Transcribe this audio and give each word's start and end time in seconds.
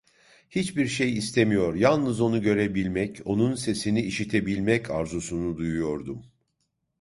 Hiçbir 0.49 0.87
şey 0.87 1.17
istemiyor, 1.17 1.75
yalnız 1.75 2.21
onu 2.21 2.41
görebilmek, 2.41 3.21
onun 3.25 3.55
sesini 3.55 4.01
işitebilmek 4.01 4.91
arzusunu 4.91 5.57
duyuyordum. 5.57 6.25